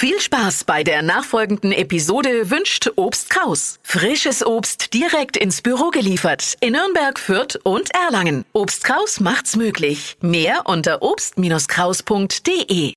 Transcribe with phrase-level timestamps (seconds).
[0.00, 3.80] Viel Spaß bei der nachfolgenden Episode wünscht Obst Kraus.
[3.82, 8.44] Frisches Obst direkt ins Büro geliefert in Nürnberg, Fürth und Erlangen.
[8.52, 10.16] Obst Kraus macht's möglich.
[10.20, 12.92] Mehr unter obst-kraus.de.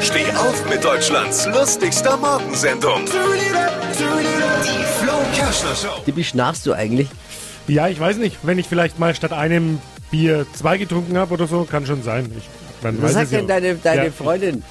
[0.00, 3.04] Steh auf mit Deutschlands lustigster Morgensendung.
[3.04, 3.10] Die
[5.04, 6.02] Flo Kerschner Show.
[6.06, 7.08] Wie schnarchst du eigentlich?
[7.68, 11.46] Ja, ich weiß nicht, wenn ich vielleicht mal statt einem Bier zwei getrunken habe oder
[11.46, 12.34] so, kann schon sein.
[12.34, 12.48] Ich,
[12.82, 14.10] man Was sagt ja denn deine, deine Ja.
[14.12, 14.62] Freundin?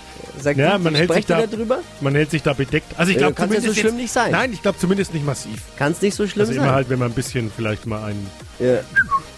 [0.41, 1.80] Sagt Ja, die, man hält sich da, darüber?
[2.00, 2.88] man hält sich da bedeckt.
[2.98, 4.31] Also ich Ja, glaube kann's ja so zumindest schlimm jetzt- nicht sein.
[4.31, 5.62] Nein, ich glaube zumindest nicht massiv.
[5.77, 6.64] Kann es nicht so schlimm Also sein.
[6.64, 8.26] immer halt, wenn man ein bisschen vielleicht mal einen.
[8.59, 8.80] Ja.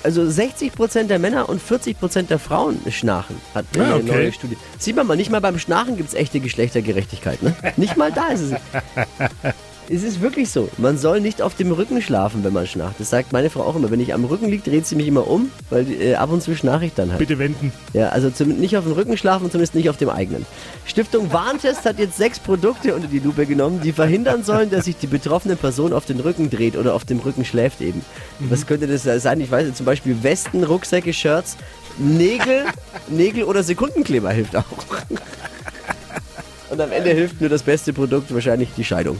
[0.03, 4.05] Also 60% der Männer und 40% der Frauen schnarchen, hat Ja, eine okay.
[4.05, 4.57] neue Studie.
[4.77, 7.41] Sieht man mal, nicht mal beim Schnarchen gibt es echte Geschlechtergerechtigkeit.
[7.41, 7.55] Ne?
[7.77, 8.51] nicht mal da ist es.
[9.90, 10.70] Es ist wirklich so.
[10.77, 12.99] Man soll nicht auf dem Rücken schlafen, wenn man schnarcht.
[12.99, 13.91] Das sagt meine Frau auch immer.
[13.91, 16.55] Wenn ich am Rücken liege, dreht sie mich immer um, weil äh, ab und zu
[16.55, 17.20] schnarche ich dann halt.
[17.20, 17.73] Bitte wenden.
[17.94, 20.45] Ja, also nicht auf dem Rücken schlafen zumindest nicht auf dem eigenen.
[20.85, 24.98] Stiftung Warntest hat jetzt sechs Produkte unter die Lupe genommen, die verhindern sollen, dass sich
[24.98, 28.01] die betroffene Person auf den Rücken dreht oder auf dem Rücken schläft eben.
[28.40, 29.41] Was könnte das sein?
[29.41, 31.57] Ich weiß nicht, zum Beispiel Westen, Rucksäcke, Shirts,
[31.98, 32.66] Nägel,
[33.10, 34.63] Nägel oder Sekundenkleber hilft auch.
[36.70, 39.20] Und am Ende hilft nur das beste Produkt, wahrscheinlich die Scheidung.